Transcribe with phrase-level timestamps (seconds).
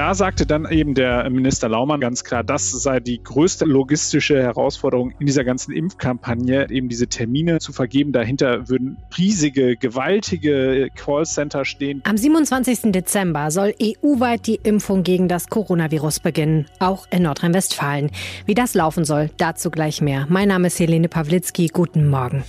[0.00, 5.12] da sagte dann eben der Minister Laumann ganz klar, das sei die größte logistische Herausforderung
[5.18, 8.10] in dieser ganzen Impfkampagne, eben diese Termine zu vergeben.
[8.12, 12.00] Dahinter würden riesige, gewaltige Callcenter stehen.
[12.06, 12.92] Am 27.
[12.92, 18.10] Dezember soll EU-weit die Impfung gegen das Coronavirus beginnen, auch in Nordrhein-Westfalen.
[18.46, 20.24] Wie das laufen soll, dazu gleich mehr.
[20.30, 21.66] Mein Name ist Helene Pawlitzki.
[21.66, 22.42] Guten Morgen.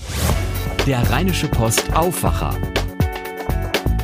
[0.88, 2.56] Der Rheinische Post Aufwacher.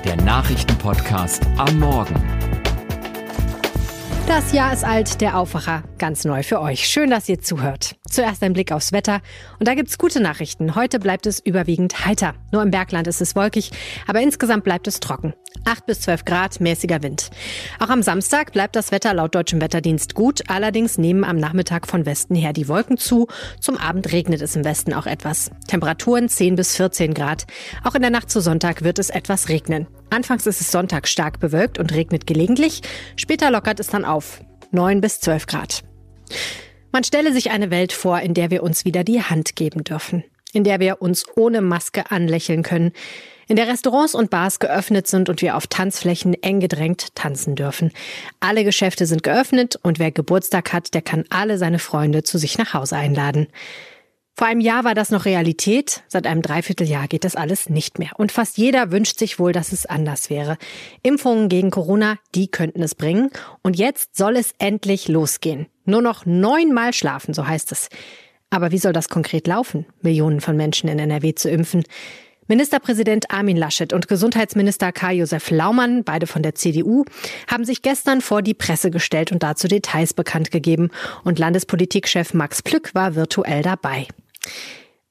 [0.04, 2.47] Der Nachrichtenpodcast am Morgen.
[4.28, 6.86] Das Jahr ist alt, der Aufwacher, ganz neu für euch.
[6.86, 7.97] Schön, dass ihr zuhört.
[8.10, 9.22] Zuerst ein Blick aufs Wetter.
[9.60, 10.76] Und da gibt's gute Nachrichten.
[10.76, 12.34] Heute bleibt es überwiegend heiter.
[12.52, 13.72] Nur im Bergland ist es wolkig,
[14.08, 15.34] aber insgesamt bleibt es trocken.
[15.66, 17.30] 8 bis 12 Grad, mäßiger Wind.
[17.80, 20.44] Auch am Samstag bleibt das Wetter laut deutschem Wetterdienst gut.
[20.50, 23.28] Allerdings nehmen am Nachmittag von Westen her die Wolken zu.
[23.60, 25.52] Zum Abend regnet es im Westen auch etwas.
[25.68, 27.46] Temperaturen 10 bis 14 Grad.
[27.84, 29.88] Auch in der Nacht zu Sonntag wird es etwas regnen.
[30.10, 32.82] Anfangs ist es Sonntag stark bewölkt und regnet gelegentlich.
[33.16, 34.40] Später lockert es dann auf.
[34.72, 35.84] 9 bis 12 Grad.
[36.92, 40.24] Man stelle sich eine Welt vor, in der wir uns wieder die Hand geben dürfen.
[40.54, 42.94] In der wir uns ohne Maske anlächeln können.
[43.48, 47.92] In der Restaurants und Bars geöffnet sind und wir auf Tanzflächen eng gedrängt tanzen dürfen.
[48.40, 52.58] Alle Geschäfte sind geöffnet und wer Geburtstag hat, der kann alle seine Freunde zu sich
[52.58, 53.48] nach Hause einladen.
[54.36, 58.12] Vor einem Jahr war das noch Realität, seit einem Dreivierteljahr geht das alles nicht mehr.
[58.18, 60.58] Und fast jeder wünscht sich wohl, dass es anders wäre.
[61.02, 63.32] Impfungen gegen Corona, die könnten es bringen.
[63.64, 65.66] Und jetzt soll es endlich losgehen.
[65.88, 67.88] Nur noch neunmal schlafen, so heißt es.
[68.50, 71.84] Aber wie soll das konkret laufen, Millionen von Menschen in NRW zu impfen?
[72.50, 77.04] Ministerpräsident Armin Laschet und Gesundheitsminister Karl-Josef Laumann, beide von der CDU,
[77.50, 80.90] haben sich gestern vor die Presse gestellt und dazu Details bekannt gegeben.
[81.24, 84.08] Und Landespolitikchef Max Plück war virtuell dabei.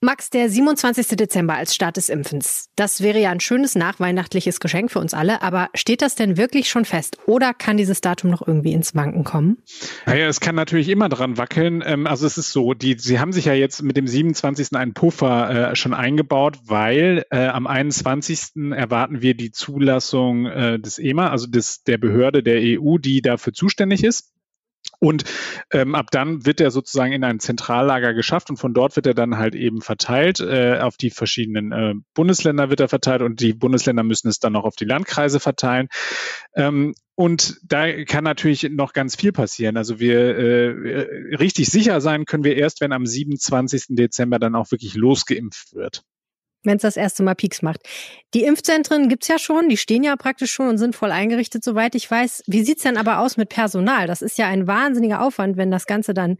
[0.02, 1.16] Max, der 27.
[1.16, 2.68] Dezember als Start des Impfens.
[2.76, 6.68] Das wäre ja ein schönes nachweihnachtliches Geschenk für uns alle, aber steht das denn wirklich
[6.68, 9.56] schon fest oder kann dieses Datum noch irgendwie ins Wanken kommen?
[10.04, 11.82] Naja, es kann natürlich immer dran wackeln.
[11.86, 14.76] Ähm, also es ist so, die, sie haben sich ja jetzt mit dem 27.
[14.76, 18.72] einen Puffer äh, schon eingebaut, weil äh, am 21.
[18.72, 23.54] erwarten wir die Zulassung äh, des EMA, also des, der Behörde der EU, die dafür
[23.54, 24.35] zuständig ist.
[24.98, 25.24] Und
[25.72, 29.14] ähm, ab dann wird er sozusagen in ein Zentrallager geschafft und von dort wird er
[29.14, 30.40] dann halt eben verteilt.
[30.40, 34.52] Äh, auf die verschiedenen äh, Bundesländer wird er verteilt und die Bundesländer müssen es dann
[34.52, 35.88] noch auf die Landkreise verteilen.
[36.54, 39.76] Ähm, und da kann natürlich noch ganz viel passieren.
[39.76, 43.84] Also wir äh, richtig sicher sein können wir erst, wenn am 27.
[43.90, 46.02] Dezember dann auch wirklich losgeimpft wird
[46.66, 47.80] wenn es das erste Mal Peaks macht.
[48.34, 51.94] Die Impfzentren gibt's ja schon, die stehen ja praktisch schon und sind voll eingerichtet, soweit
[51.94, 52.42] ich weiß.
[52.46, 54.06] Wie sieht's denn aber aus mit Personal?
[54.06, 56.36] Das ist ja ein wahnsinniger Aufwand, wenn das Ganze dann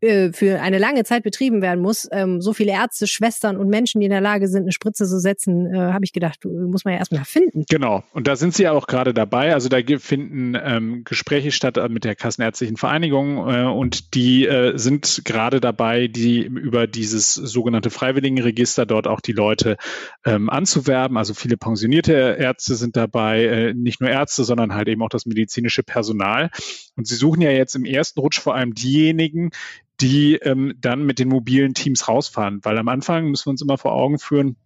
[0.00, 2.08] äh, für eine lange Zeit betrieben werden muss.
[2.10, 5.20] Ähm, so viele Ärzte, Schwestern und Menschen, die in der Lage sind, eine Spritze zu
[5.20, 7.64] setzen, äh, habe ich gedacht, muss man ja erstmal finden.
[7.68, 9.52] Genau, und da sind sie ja auch gerade dabei.
[9.52, 14.76] Also da finden ähm, Gespräche statt äh, mit der Kassenärztlichen Vereinigung äh, und die äh,
[14.76, 19.76] sind gerade dabei, die über dieses sogenannte Freiwilligenregister dort auch die Leute Leute
[20.24, 21.16] ähm, anzuwerben.
[21.16, 25.26] Also viele pensionierte Ärzte sind dabei, äh, nicht nur Ärzte, sondern halt eben auch das
[25.26, 26.50] medizinische Personal.
[26.96, 29.50] Und sie suchen ja jetzt im ersten Rutsch vor allem diejenigen,
[30.00, 32.60] die ähm, dann mit den mobilen Teams rausfahren.
[32.62, 34.56] Weil am Anfang müssen wir uns immer vor Augen führen,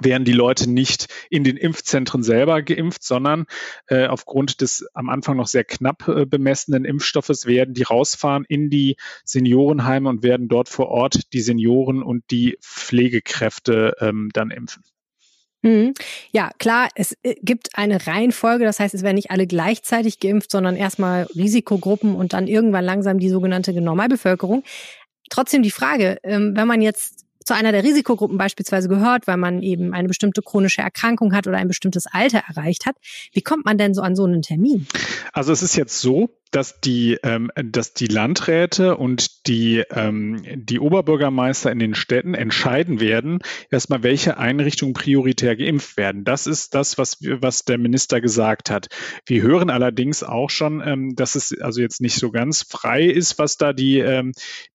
[0.00, 3.46] werden die Leute nicht in den Impfzentren selber geimpft, sondern
[3.86, 8.70] äh, aufgrund des am Anfang noch sehr knapp äh, bemessenen Impfstoffes werden die rausfahren in
[8.70, 14.82] die Seniorenheime und werden dort vor Ort die Senioren und die Pflegekräfte ähm, dann impfen.
[15.62, 15.94] Mhm.
[16.30, 20.50] Ja, klar, es äh, gibt eine Reihenfolge, das heißt, es werden nicht alle gleichzeitig geimpft,
[20.50, 24.62] sondern erstmal Risikogruppen und dann irgendwann langsam die sogenannte Normalbevölkerung.
[25.30, 29.62] Trotzdem die Frage, ähm, wenn man jetzt zu einer der Risikogruppen beispielsweise gehört, weil man
[29.62, 32.96] eben eine bestimmte chronische Erkrankung hat oder ein bestimmtes Alter erreicht hat.
[33.32, 34.86] Wie kommt man denn so an so einen Termin?
[35.32, 40.80] Also es ist jetzt so, dass die, ähm, dass die Landräte und die, ähm, die
[40.80, 46.24] Oberbürgermeister in den Städten entscheiden werden, erstmal, welche Einrichtungen prioritär geimpft werden.
[46.24, 48.88] Das ist das, was, was der Minister gesagt hat.
[49.26, 53.38] Wir hören allerdings auch schon, ähm, dass es also jetzt nicht so ganz frei ist,
[53.38, 54.32] was da die, ähm,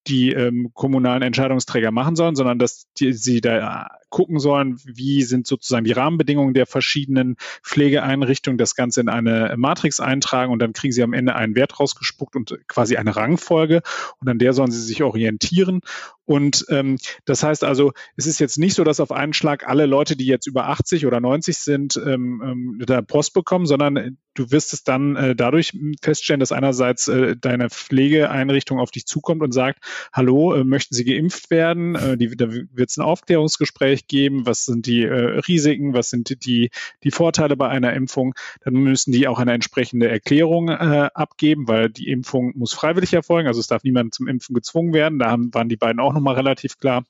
[0.08, 5.48] die ähm, kommunalen Entscheidungsträger machen sollen, sondern dass die, sie da gucken sollen, wie sind
[5.48, 10.92] sozusagen die Rahmenbedingungen der verschiedenen Pflegeeinrichtungen, das Ganze in eine Matrix eintragen und dann kriegen
[10.92, 13.82] sie am Ende einen Wert rausgespuckt und quasi eine Rangfolge.
[14.22, 15.82] Und an der sollen sie sich orientieren
[16.26, 19.86] Und ähm, das heißt also, es ist jetzt nicht so, dass auf einen Schlag alle
[19.86, 24.52] Leute, die jetzt über 80 oder 90 sind, ähm, ähm, da Post bekommen, sondern du
[24.52, 29.52] wirst es dann äh, dadurch feststellen, dass einerseits äh, deine Pflegeeinrichtung auf dich zukommt und
[29.52, 29.80] sagt,
[30.12, 31.96] hallo, äh, möchten Sie geimpft werden?
[31.96, 34.46] Äh, die, da wird es ein Aufklärungsgespräch geben.
[34.46, 35.94] Was sind die äh, Risiken?
[35.94, 36.70] Was sind die,
[37.04, 38.34] die Vorteile bei einer Impfung?
[38.64, 43.48] Dann müssen die auch eine entsprechende Erklärung äh, abgeben, weil die Impfung muss freiwillig erfolgen.
[43.48, 45.20] Also es darf niemand zum Impfen gezwungen werden.
[45.20, 47.06] Da haben, waren die beiden auch nochmal relativ klar.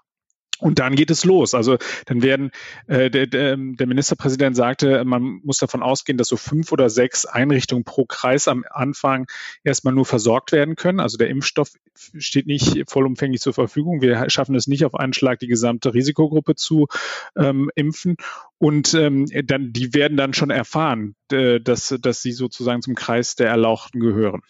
[0.64, 1.54] Und dann geht es los.
[1.56, 2.52] Also dann werden
[2.88, 7.26] äh, der, der, der Ministerpräsident sagte, man muss davon ausgehen, dass so fünf oder sechs
[7.26, 9.28] Einrichtungen pro Kreis am Anfang
[9.66, 11.02] erstmal nur versorgt werden können.
[11.02, 14.02] Also der Impfstoff steht nicht vollumfänglich zur Verfügung.
[14.02, 16.88] Wir schaffen es nicht auf einen Schlag die gesamte Risikogruppe zu
[17.36, 18.16] ähm, impfen.
[18.58, 23.36] Und ähm, dann, die werden dann schon erfahren, äh, dass, dass sie sozusagen zum Kreis
[23.36, 24.42] der Erlauchten gehören.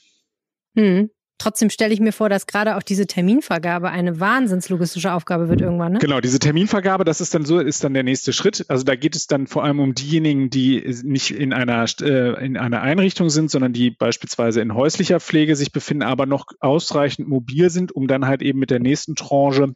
[0.75, 1.09] Hm.
[1.43, 5.91] Trotzdem stelle ich mir vor, dass gerade auch diese Terminvergabe eine wahnsinnslogistische Aufgabe wird irgendwann.
[5.91, 5.99] Ne?
[5.99, 8.63] Genau, diese Terminvergabe, das ist dann so, ist dann der nächste Schritt.
[8.69, 12.55] Also da geht es dann vor allem um diejenigen, die nicht in einer äh, in
[12.55, 17.69] einer Einrichtung sind, sondern die beispielsweise in häuslicher Pflege sich befinden, aber noch ausreichend mobil
[17.69, 19.73] sind, um dann halt eben mit der nächsten Tranche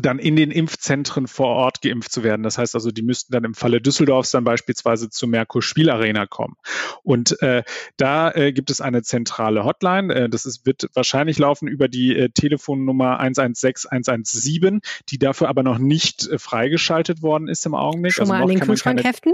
[0.00, 2.42] dann in den Impfzentren vor Ort geimpft zu werden.
[2.42, 6.56] Das heißt also, die müssten dann im Falle Düsseldorfs dann beispielsweise zur Merkur Spielarena kommen.
[7.02, 7.62] Und äh,
[7.96, 10.14] da äh, gibt es eine zentrale Hotline.
[10.14, 15.62] Äh, das ist, wird wahrscheinlich laufen über die äh, Telefonnummer 116 117, die dafür aber
[15.62, 18.14] noch nicht äh, freigeschaltet worden ist im Augenblick.
[18.14, 19.32] Schon also mal an den Kühlschrank heften?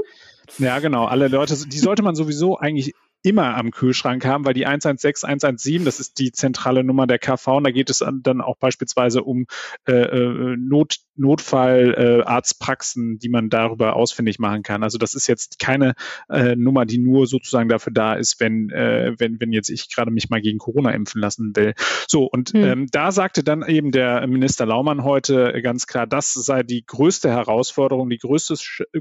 [0.58, 1.06] Ja, genau.
[1.06, 5.84] Alle Leute, die sollte man sowieso eigentlich immer am Kühlschrank haben, weil die 116, 117,
[5.84, 9.46] das ist die zentrale Nummer der KV und da geht es dann auch beispielsweise um
[9.86, 14.82] äh, äh, Not, Notfallarztpraxen, äh, die man darüber ausfindig machen kann.
[14.82, 15.94] Also das ist jetzt keine
[16.28, 20.10] äh, Nummer, die nur sozusagen dafür da ist, wenn, äh, wenn, wenn jetzt ich gerade
[20.10, 21.74] mich mal gegen Corona impfen lassen will.
[22.08, 22.64] So, und hm.
[22.64, 27.30] ähm, da sagte dann eben der Minister Laumann heute ganz klar, das sei die größte
[27.30, 28.54] Herausforderung, die größte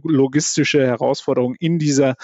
[0.03, 2.15] logistische Herausforderung in dieser,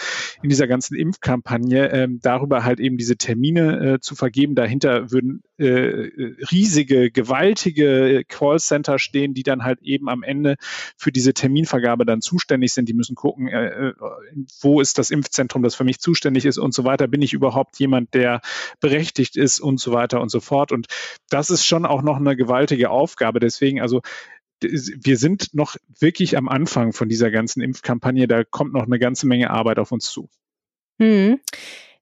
[0.43, 4.55] in dieser ganzen Impfkampagne ähm, darüber halt eben diese Termine äh, zu vergeben.
[4.55, 6.09] Dahinter würden äh,
[6.51, 10.55] riesige, gewaltige Callcenter stehen, die dann halt eben am Ende
[10.97, 12.89] für diese Terminvergabe dann zuständig sind.
[12.89, 13.93] Die müssen gucken, äh, äh,
[14.61, 17.07] wo ist das Impfzentrum, das für mich zuständig ist und so weiter.
[17.07, 18.41] Bin ich überhaupt jemand, der
[18.79, 20.71] berechtigt ist und so weiter und so fort.
[20.71, 20.87] Und
[21.29, 23.39] das ist schon auch noch eine gewaltige Aufgabe.
[23.39, 24.01] Deswegen, also
[24.61, 28.27] wir sind noch wirklich am Anfang von dieser ganzen Impfkampagne.
[28.27, 30.29] Da kommt noch eine ganze Menge Arbeit auf uns zu.
[30.99, 31.39] Hm.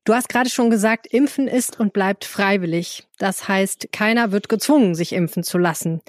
[0.03, 3.07] Du hast gerade schon gesagt, impfen ist und bleibt freiwillig.
[3.17, 6.01] Das heißt, keiner wird gezwungen, sich impfen zu lassen.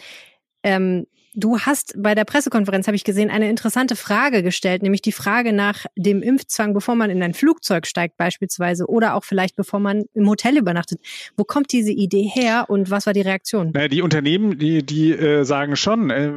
[0.62, 1.06] Ähm,
[1.38, 5.53] Du hast bei der Pressekonferenz, habe ich gesehen, eine interessante Frage gestellt, nämlich die Frage
[5.53, 10.06] nach dem Impfzwang, bevor man in ein Flugzeug steigt beispielsweise oder auch vielleicht bevor man
[10.15, 10.99] im Hotel übernachtet.
[11.37, 13.73] Wo kommt diese Idee her und was war die Reaktion?
[13.75, 16.33] Naja, die Unternehmen, die, die äh, sagen schon äh,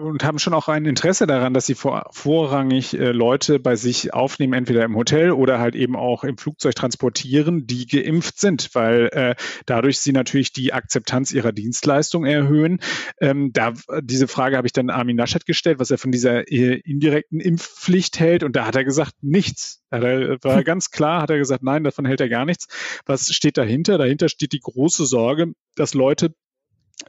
[0.00, 4.14] und haben schon auch ein Interesse daran, dass sie vor, vorrangig äh, Leute bei sich
[4.14, 9.08] aufnehmen, entweder im Hotel oder halt eben auch im Flugzeug transportieren, die geimpft sind, weil
[9.12, 9.34] äh,
[9.66, 12.78] dadurch sie natürlich die Akzeptanz ihrer Dienstleistung erhöhen.
[13.20, 16.52] Ähm, da diese Frage Frage habe ich dann Armin Naschet gestellt, was er von dieser
[16.52, 18.42] äh, indirekten Impfpflicht hält.
[18.42, 19.82] Und da hat er gesagt, nichts.
[19.88, 22.68] Da war ganz klar, hat er gesagt, nein, davon hält er gar nichts.
[23.06, 23.96] Was steht dahinter?
[23.96, 26.34] Dahinter steht die große Sorge, dass Leute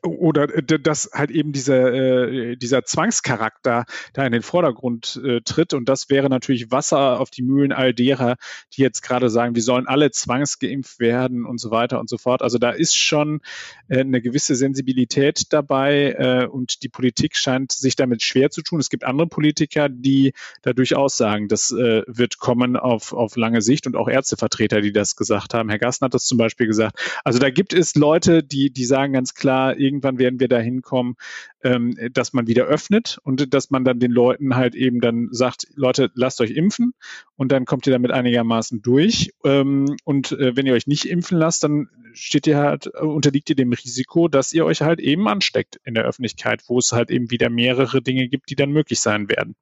[0.03, 5.73] oder äh, dass halt eben dieser, äh, dieser Zwangscharakter da in den Vordergrund äh, tritt.
[5.73, 8.35] Und das wäre natürlich Wasser auf die Mühlen all derer,
[8.73, 12.41] die jetzt gerade sagen, wir sollen alle zwangsgeimpft werden und so weiter und so fort.
[12.41, 13.41] Also da ist schon
[13.87, 18.79] äh, eine gewisse Sensibilität dabei äh, und die Politik scheint sich damit schwer zu tun.
[18.79, 23.61] Es gibt andere Politiker, die da durchaus sagen, das äh, wird kommen auf, auf lange
[23.61, 25.69] Sicht und auch Ärztevertreter, die das gesagt haben.
[25.69, 26.99] Herr Gassen hat das zum Beispiel gesagt.
[27.23, 31.15] Also da gibt es Leute, die, die sagen ganz klar, irgendwann werden wir dahin kommen,
[31.63, 35.67] ähm, dass man wieder öffnet und dass man dann den Leuten halt eben dann sagt,
[35.75, 36.93] Leute, lasst euch impfen
[37.35, 39.33] und dann kommt ihr damit einigermaßen durch.
[39.43, 43.55] Ähm, und äh, wenn ihr euch nicht impfen lasst, dann steht ihr halt, unterliegt ihr
[43.55, 47.31] dem Risiko, dass ihr euch halt eben ansteckt in der Öffentlichkeit, wo es halt eben
[47.31, 49.55] wieder mehrere Dinge gibt, die dann möglich sein werden.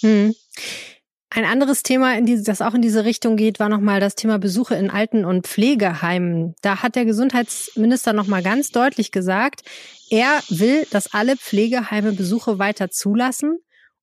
[0.00, 0.34] Hm.
[1.30, 4.90] Ein anderes Thema, das auch in diese Richtung geht, war nochmal das Thema Besuche in
[4.90, 6.54] Alten- und Pflegeheimen.
[6.62, 9.60] Da hat der Gesundheitsminister nochmal ganz deutlich gesagt,
[10.08, 13.58] er will, dass alle Pflegeheime Besuche weiter zulassen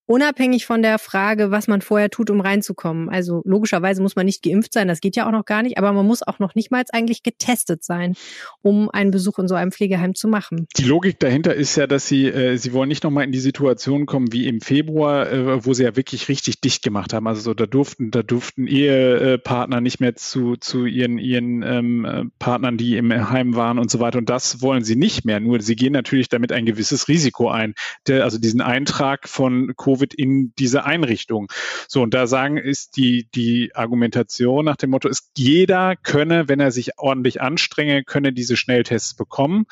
[0.08, 3.10] unabhängig von der Frage, was man vorher tut, um reinzukommen.
[3.10, 5.92] Also logischerweise muss man nicht geimpft sein, das geht ja auch noch gar nicht, aber
[5.94, 8.16] man muss auch noch nicht mal eigentlich getestet sein,
[8.62, 10.68] um einen Besuch in so einem Pflegeheim zu machen.
[10.78, 14.06] Die Logik dahinter ist ja, dass sie, äh, sie wollen nicht nochmal in die Situation
[14.06, 17.28] kommen wie im Februar, äh, wo sie ja wirklich richtig dicht gemacht haben.
[17.28, 22.24] Also so, da durften, da durften Ehepartner nicht mehr zu, zu ihren, ihren ähm, äh,
[22.38, 24.20] Partnern, die im Heim waren und so weiter.
[24.20, 25.40] Und das wollen sie nicht mehr.
[25.40, 27.74] Nur sie gehen natürlich damit ein gewisses Risiko ein.
[28.08, 31.48] Der, also diesen Eintrag von Covid Covid in diese Einrichtung.
[31.88, 36.60] So, und da sagen, ist die, die Argumentation nach dem Motto, ist jeder könne, wenn
[36.60, 39.66] er sich ordentlich anstrenge, könne diese Schnelltests bekommen.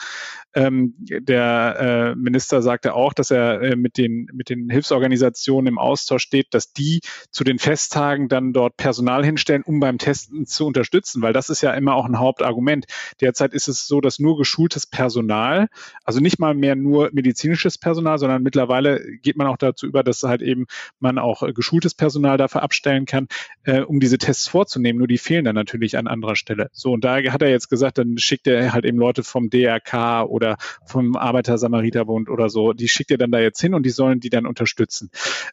[0.55, 5.79] Ähm, der äh, Minister sagte auch, dass er äh, mit, den, mit den Hilfsorganisationen im
[5.79, 7.01] Austausch steht, dass die
[7.31, 11.61] zu den Festtagen dann dort Personal hinstellen, um beim Testen zu unterstützen, weil das ist
[11.61, 12.85] ja immer auch ein Hauptargument.
[13.19, 15.67] Derzeit ist es so, dass nur geschultes Personal,
[16.03, 20.12] also nicht mal mehr nur medizinisches Personal, sondern mittlerweile geht man auch dazu über, dass
[20.22, 20.67] halt eben
[21.00, 23.27] man auch äh, geschultes Personal dafür abstellen kann,
[23.63, 25.00] äh, um diese Tests vorzunehmen.
[25.00, 26.70] Nur die fehlen dann natürlich an anderer Stelle.
[26.74, 30.24] So, und da hat er jetzt gesagt, dann schickt er halt eben Leute vom DRK
[30.24, 33.89] oder oder vom Arbeiter-Samariter-Bund oder so, die schickt er dann da jetzt hin und die
[33.89, 35.10] sollen die dann unterstützen.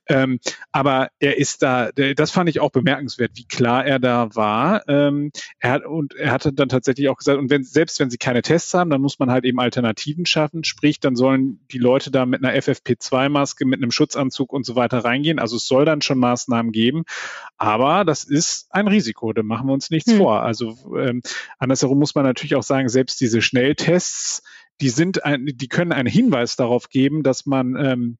[0.09, 0.41] Ähm,
[0.73, 4.89] aber er ist da, das fand ich auch bemerkenswert, wie klar er da war.
[4.89, 8.19] Ähm, er hat, und er hatte dann tatsächlich auch gesagt, und wenn, selbst wenn sie
[8.19, 10.65] keine Tests haben, dann muss man halt eben Alternativen schaffen.
[10.65, 14.99] Sprich, dann sollen die Leute da mit einer FFP2-Maske, mit einem Schutzanzug und so weiter
[14.99, 15.39] reingehen.
[15.39, 17.05] Also es soll dann schon Maßnahmen geben.
[17.57, 20.19] Aber das ist ein Risiko, da machen wir uns nichts hm.
[20.19, 20.43] vor.
[20.43, 21.23] Also ähm,
[21.59, 24.43] andersherum muss man natürlich auch sagen, selbst diese Schnelltests,
[24.81, 28.19] die sind ein, die können einen Hinweis darauf geben, dass man ähm,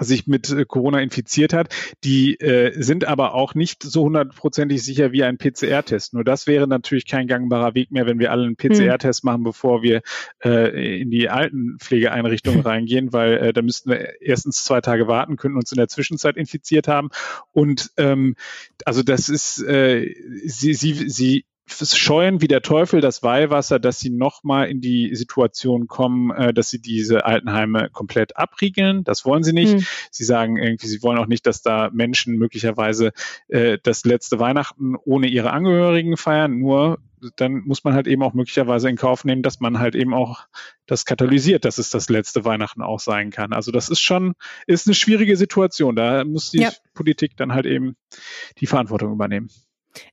[0.00, 1.74] sich mit äh, Corona infiziert hat.
[2.02, 6.14] Die äh, sind aber auch nicht so hundertprozentig sicher wie ein PCR-Test.
[6.14, 9.26] Nur das wäre natürlich kein gangbarer Weg mehr, wenn wir alle einen PCR-Test hm.
[9.26, 10.02] machen, bevor wir
[10.44, 15.36] äh, in die alten Pflegeeinrichtungen reingehen, weil äh, da müssten wir erstens zwei Tage warten,
[15.36, 17.10] könnten uns in der Zwischenzeit infiziert haben.
[17.52, 18.34] Und ähm,
[18.84, 20.12] also das ist, äh,
[20.44, 25.86] sie, sie, sie scheuen wie der Teufel das Weihwasser, dass sie nochmal in die Situation
[25.86, 29.04] kommen, äh, dass sie diese Altenheime komplett abriegeln.
[29.04, 29.74] Das wollen sie nicht.
[29.74, 29.86] Hm.
[30.10, 33.12] Sie sagen irgendwie, sie wollen auch nicht, dass da Menschen möglicherweise
[33.48, 36.58] äh, das letzte Weihnachten ohne ihre Angehörigen feiern.
[36.58, 36.98] Nur
[37.36, 40.46] dann muss man halt eben auch möglicherweise in Kauf nehmen, dass man halt eben auch
[40.86, 43.52] das katalysiert, dass es das letzte Weihnachten auch sein kann.
[43.52, 44.34] Also das ist schon,
[44.66, 45.96] ist eine schwierige Situation.
[45.96, 46.72] Da muss die ja.
[46.92, 47.96] Politik dann halt eben
[48.58, 49.48] die Verantwortung übernehmen.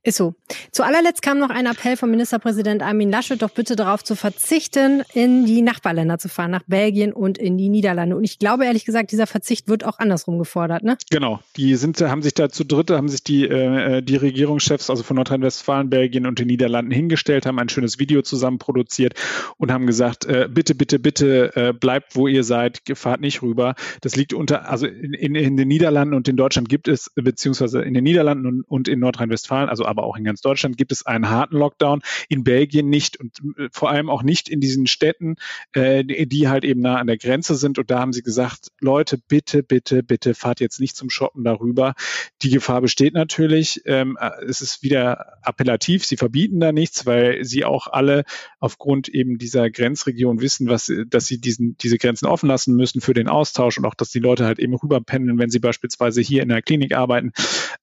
[0.04, 0.36] Ist so.
[0.72, 5.04] Zu allerletzt kam noch ein Appell vom Ministerpräsident Armin Laschet, doch bitte darauf zu verzichten,
[5.14, 8.16] in die Nachbarländer zu fahren, nach Belgien und in die Niederlande.
[8.16, 10.98] Und ich glaube ehrlich gesagt, dieser Verzicht wird auch andersrum gefordert, ne?
[11.10, 11.40] Genau.
[11.56, 15.16] Die sind, haben sich da zu dritte, haben sich die, äh, die Regierungschefs, also von
[15.16, 19.14] Nordrhein-Westfalen, Belgien und den Niederlanden hingestellt, haben ein schönes Video zusammen produziert
[19.58, 23.76] und haben gesagt, äh, bitte, bitte, bitte, äh, bleibt, wo ihr seid, fahrt nicht rüber.
[24.02, 27.82] Das liegt unter, also in, in, in den Niederlanden und in Deutschland gibt es, beziehungsweise
[27.82, 31.06] in den Niederlanden und, und in Nordrhein-Westfalen also aber auch in ganz Deutschland, gibt es
[31.06, 35.38] einen harten Lockdown, in Belgien nicht und äh, vor allem auch nicht in diesen Städten,
[35.74, 37.80] äh, die halt eben nah an der Grenze sind.
[37.80, 41.94] Und da haben sie gesagt, Leute, bitte, bitte, bitte fahrt jetzt nicht zum Shoppen darüber.
[42.42, 43.82] Die Gefahr besteht natürlich.
[43.86, 46.06] Ähm, äh, es ist wieder appellativ.
[46.06, 48.26] Sie verbieten da nichts, weil sie auch alle
[48.60, 53.14] aufgrund eben dieser Grenzregion wissen, was, dass sie diesen, diese Grenzen offen lassen müssen für
[53.14, 56.50] den Austausch und auch, dass die Leute halt eben rüberpendeln, wenn sie beispielsweise hier in
[56.50, 57.32] der Klinik arbeiten.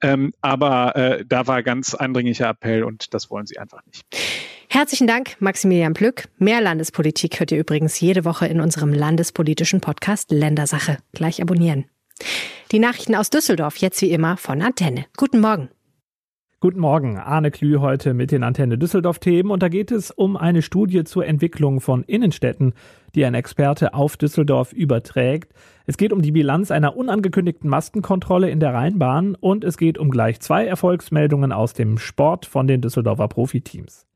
[0.03, 4.05] Ähm, aber äh, da war ganz ganz eindringlicher Appell und das wollen sie einfach nicht.
[4.69, 6.25] Herzlichen Dank, Maximilian Plück.
[6.39, 10.99] Mehr Landespolitik hört ihr übrigens jede Woche in unserem landespolitischen Podcast Ländersache.
[11.13, 11.85] Gleich abonnieren.
[12.73, 15.07] Die Nachrichten aus Düsseldorf jetzt wie immer von Antenne.
[15.17, 15.69] Guten Morgen.
[16.59, 20.37] Guten Morgen, Arne Klü heute mit den Antenne Düsseldorf Themen und da geht es um
[20.37, 22.75] eine Studie zur Entwicklung von Innenstädten,
[23.15, 25.53] die ein Experte auf Düsseldorf überträgt.
[25.89, 30.11] Es geht um die Bilanz einer unangekündigten Maskenkontrolle in der Rheinbahn und es geht um
[30.11, 34.07] gleich zwei Erfolgsmeldungen aus dem Sport von den Düsseldorfer Profiteams.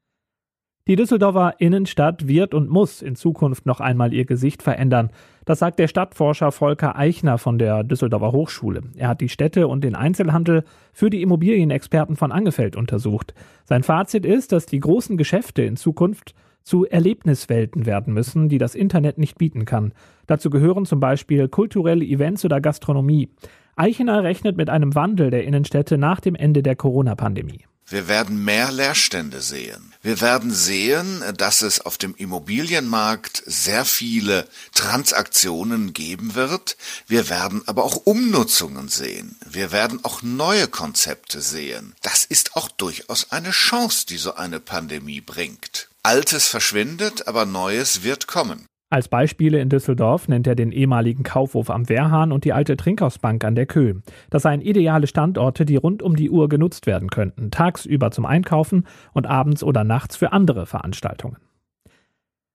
[0.87, 5.13] Die Düsseldorfer Innenstadt wird und muss in Zukunft noch einmal ihr Gesicht verändern.
[5.47, 8.83] Das sagt der Stadtforscher Volker Eichner von der Düsseldorfer Hochschule.
[8.99, 13.33] Er hat die Städte und den Einzelhandel für die Immobilienexperten von Angefeld untersucht.
[13.65, 18.75] Sein Fazit ist, dass die großen Geschäfte in Zukunft zu Erlebniswelten werden müssen, die das
[18.75, 19.93] Internet nicht bieten kann.
[20.27, 23.31] Dazu gehören zum Beispiel kulturelle Events oder Gastronomie.
[23.77, 27.65] Eichner rechnet mit einem Wandel der Innenstädte nach dem Ende der Corona-Pandemie.
[27.93, 29.93] Wir werden mehr Leerstände sehen.
[30.03, 36.79] Wir werden sehen, dass es auf dem Immobilienmarkt sehr viele Transaktionen geben wird.
[37.07, 39.37] Wir werden aber auch Umnutzungen sehen.
[39.47, 41.95] Wir werden auch neue Konzepte sehen.
[42.01, 45.91] Das ist auch durchaus eine Chance, die so eine Pandemie bringt.
[46.05, 48.67] Altes verschwindet, aber Neues wird kommen.
[48.91, 53.45] Als Beispiele in Düsseldorf nennt er den ehemaligen Kaufhof am Wehrhahn und die alte Trinkhausbank
[53.45, 53.95] an der Köh.
[54.29, 58.89] Das seien ideale Standorte, die rund um die Uhr genutzt werden könnten, tagsüber zum Einkaufen
[59.13, 61.37] und abends oder nachts für andere Veranstaltungen.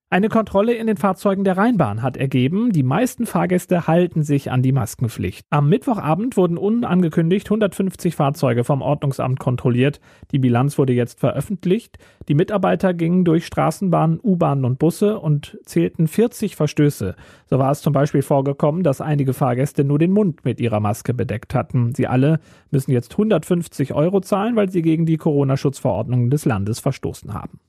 [0.10, 4.62] Eine Kontrolle in den Fahrzeugen der Rheinbahn hat ergeben, die meisten Fahrgäste halten sich an
[4.62, 5.46] die Maskenpflicht.
[5.50, 10.00] Am Mittwochabend wurden unangekündigt 150 Fahrzeuge vom Ordnungsamt kontrolliert.
[10.32, 11.98] Die Bilanz wurde jetzt veröffentlicht.
[12.30, 17.18] Die Mitarbeiter gingen durch Straßenbahnen, U-Bahnen und Busse und zählten 40 Verstöße.
[17.50, 21.14] So war es zum Beispiel vorgekommen, dass einige Fahrgäste nur den Mund mit ihrer Maske
[21.14, 21.94] bedeckt hatten.
[21.94, 22.40] Sie alle
[22.72, 27.60] müssen jetzt 150 Euro zahlen, weil sie gegen die Corona-Schutzverordnungen des Landes verstoßen haben.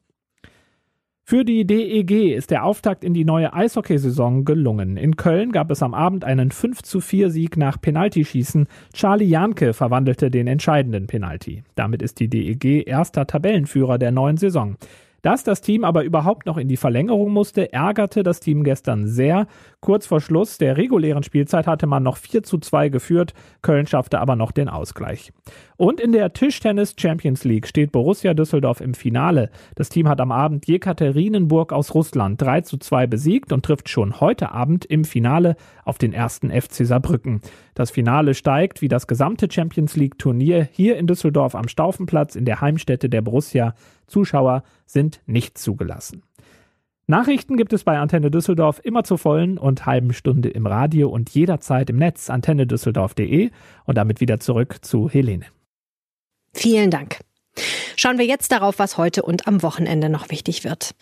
[1.31, 4.97] Für die DEG ist der Auftakt in die neue Eishockeysaison gelungen.
[4.97, 8.67] In Köln gab es am Abend einen 5 zu 4 Sieg nach Penaltyschießen.
[8.95, 11.65] Charlie Janke verwandelte den entscheidenden Penalty.
[11.75, 14.79] Damit ist die DEG erster Tabellenführer der neuen Saison.
[15.23, 19.47] Dass das Team aber überhaupt noch in die Verlängerung musste, ärgerte das Team gestern sehr.
[19.81, 24.21] Kurz vor Schluss der regulären Spielzeit hatte man noch 4 zu 2 geführt, Köln schaffte
[24.21, 25.33] aber noch den Ausgleich.
[25.77, 29.51] Und in der Tischtennis Champions League steht Borussia Düsseldorf im Finale.
[29.75, 34.21] Das Team hat am Abend Jekaterinenburg aus Russland 3 zu 2 besiegt und trifft schon
[34.21, 35.57] heute Abend im Finale
[35.89, 37.41] auf den ersten FC Saarbrücken.
[37.75, 42.45] Das Finale steigt wie das gesamte Champions League Turnier hier in Düsseldorf am Staufenplatz in
[42.45, 43.75] der Heimstätte der Borussia
[44.07, 46.23] Zuschauer sind nicht zugelassen.
[47.07, 51.31] Nachrichten gibt es bei Antenne Düsseldorf immer zur vollen und halben Stunde im Radio und
[51.31, 53.51] jederzeit im Netz antennedüsseldorf.de
[53.87, 55.47] und damit wieder zurück zu Helene.
[56.53, 57.21] Vielen Dank.
[57.97, 60.95] Schauen wir jetzt darauf, was heute und am Wochenende noch wichtig wird.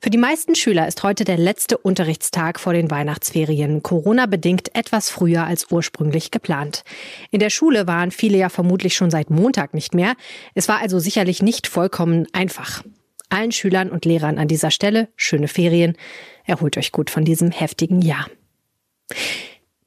[0.00, 5.10] Für die meisten Schüler ist heute der letzte Unterrichtstag vor den Weihnachtsferien, Corona bedingt etwas
[5.10, 6.84] früher als ursprünglich geplant.
[7.30, 10.14] In der Schule waren viele ja vermutlich schon seit Montag nicht mehr.
[10.54, 12.84] Es war also sicherlich nicht vollkommen einfach.
[13.28, 15.96] Allen Schülern und Lehrern an dieser Stelle schöne Ferien.
[16.44, 18.26] Erholt euch gut von diesem heftigen Jahr.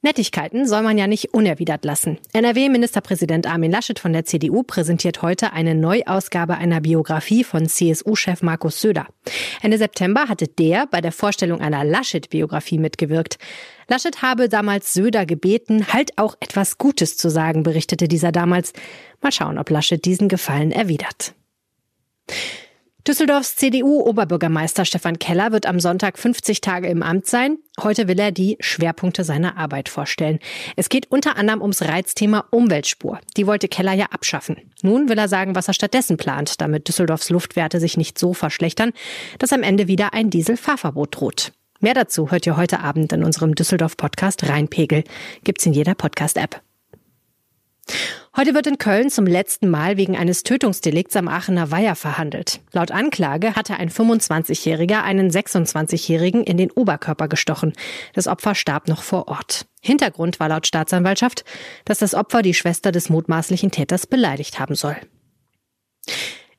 [0.04, 2.18] Nettigkeiten soll man ja nicht unerwidert lassen.
[2.32, 8.80] NRW-Ministerpräsident Armin Laschet von der CDU präsentiert heute eine Neuausgabe einer Biografie von CSU-Chef Markus
[8.80, 9.06] Söder.
[9.62, 13.38] Ende September hatte der bei der Vorstellung einer Laschet-Biografie mitgewirkt.
[13.86, 18.72] Laschet habe damals Söder gebeten, halt auch etwas Gutes zu sagen, berichtete dieser damals.
[19.20, 21.34] Mal schauen, ob Laschet diesen Gefallen erwidert.
[23.06, 27.58] Düsseldorfs CDU-Oberbürgermeister Stefan Keller wird am Sonntag 50 Tage im Amt sein.
[27.80, 30.38] Heute will er die Schwerpunkte seiner Arbeit vorstellen.
[30.76, 33.18] Es geht unter anderem ums Reizthema Umweltspur.
[33.36, 34.56] Die wollte Keller ja abschaffen.
[34.82, 38.92] Nun will er sagen, was er stattdessen plant, damit Düsseldorfs Luftwerte sich nicht so verschlechtern,
[39.40, 41.52] dass am Ende wieder ein Dieselfahrverbot droht.
[41.80, 45.02] Mehr dazu hört ihr heute Abend in unserem Düsseldorf-Podcast Rheinpegel.
[45.42, 46.62] Gibt's in jeder Podcast-App.
[48.42, 52.58] Heute wird in Köln zum letzten Mal wegen eines Tötungsdelikts am Aachener Weiher verhandelt.
[52.72, 57.72] Laut Anklage hatte ein 25-Jähriger einen 26-Jährigen in den Oberkörper gestochen.
[58.14, 59.66] Das Opfer starb noch vor Ort.
[59.80, 61.44] Hintergrund war laut Staatsanwaltschaft,
[61.84, 64.96] dass das Opfer die Schwester des mutmaßlichen Täters beleidigt haben soll.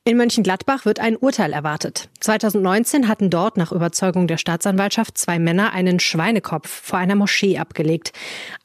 [0.06, 2.10] In Mönchengladbach wird ein Urteil erwartet.
[2.20, 8.12] 2019 hatten dort nach Überzeugung der Staatsanwaltschaft zwei Männer einen Schweinekopf vor einer Moschee abgelegt.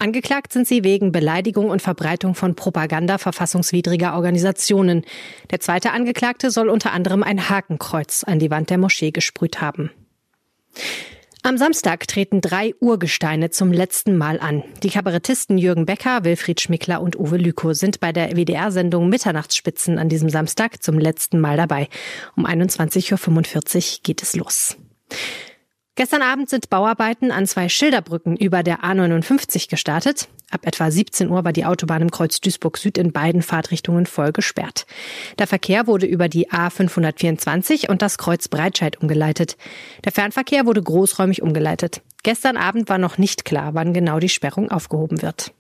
[0.01, 5.05] Angeklagt sind sie wegen Beleidigung und Verbreitung von Propaganda verfassungswidriger Organisationen.
[5.53, 9.93] Der zweite Angeklagte soll unter anderem ein Hakenkreuz an die Wand der Moschee gesprüht haben.
[11.43, 14.65] Am Samstag treten drei Urgesteine zum letzten Mal an.
[14.83, 20.09] Die Kabarettisten Jürgen Becker, Wilfried Schmickler und Uwe Lükow sind bei der WDR-Sendung Mitternachtsspitzen an
[20.09, 21.89] diesem Samstag zum letzten Mal dabei.
[22.37, 24.77] Um 21.45 Uhr geht es los.
[25.99, 30.29] Gestern Abend sind Bauarbeiten an zwei Schilderbrücken über der A59 gestartet.
[30.49, 34.31] Ab etwa 17 Uhr war die Autobahn im Kreuz Duisburg Süd in beiden Fahrtrichtungen voll
[34.31, 34.87] gesperrt.
[35.41, 39.57] Der Verkehr wurde über die A524 und das Kreuz Breitscheid umgeleitet.
[40.05, 42.01] Der Fernverkehr wurde großräumig umgeleitet.
[42.23, 45.53] Gestern Abend war noch nicht klar, wann genau die Sperrung aufgehoben wird.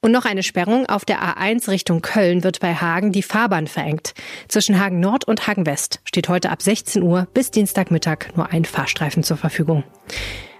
[0.00, 0.86] Und noch eine Sperrung.
[0.86, 4.14] Auf der A1 Richtung Köln wird bei Hagen die Fahrbahn verengt.
[4.48, 8.64] Zwischen Hagen Nord und Hagen West steht heute ab 16 Uhr bis Dienstagmittag nur ein
[8.64, 9.84] Fahrstreifen zur Verfügung.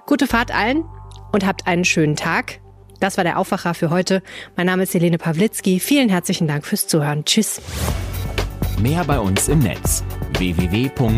[0.06, 0.84] Gute Fahrt allen
[1.32, 2.60] und habt einen schönen Tag.
[3.00, 4.22] Das war der Aufwacher für heute.
[4.56, 5.80] Mein Name ist Helene Pawlitzki.
[5.80, 7.24] Vielen herzlichen Dank fürs Zuhören.
[7.24, 7.60] Tschüss.
[8.80, 10.02] Mehr bei uns im Netz
[10.38, 11.14] www.rp-online.de